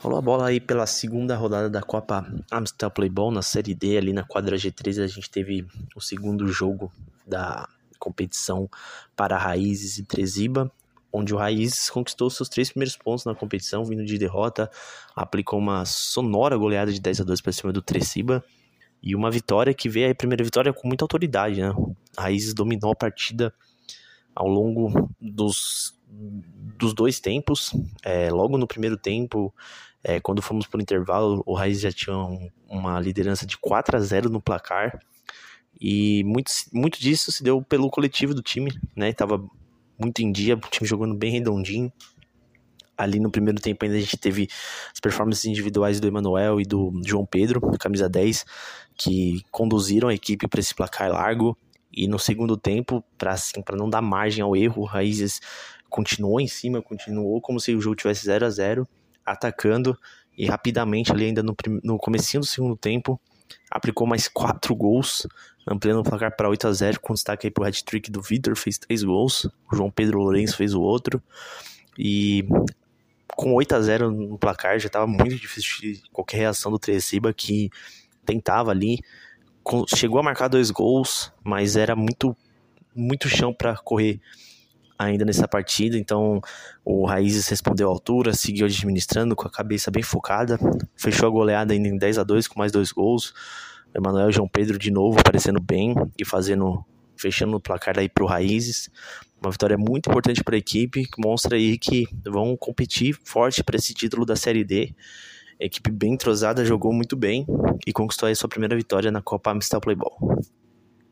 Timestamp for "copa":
1.82-2.24, 109.20-109.50